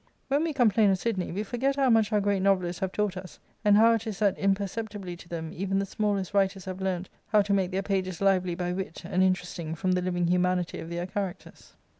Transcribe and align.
When 0.29 0.43
we 0.43 0.51
complain 0.51 0.89
of 0.89 0.97
Sidney, 0.97 1.31
we 1.31 1.43
forget 1.43 1.75
how 1.75 1.91
much 1.91 2.11
our 2.11 2.19
great 2.19 2.41
novelists 2.41 2.79
have 2.79 2.91
taught 2.91 3.15
us, 3.15 3.37
and 3.63 3.77
how 3.77 3.93
it 3.93 4.07
is 4.07 4.17
that, 4.17 4.35
imperceptibly 4.39 5.15
to 5.15 5.29
them, 5.29 5.51
even 5.53 5.77
the 5.77 5.85
smallest 5.85 6.33
writers 6.33 6.65
have 6.65 6.81
learnt 6.81 7.07
how 7.27 7.43
to 7.43 7.53
make 7.53 7.69
their 7.69 7.83
pages 7.83 8.19
lively 8.19 8.55
by 8.55 8.73
wit, 8.73 9.03
and 9.05 9.21
in 9.21 9.35
teresting 9.35 9.77
from 9.77 9.91
the 9.91 10.01
living 10.01 10.25
humanity 10.25 10.79
of 10.79 10.89
their 10.89 11.05
characters. 11.05 11.73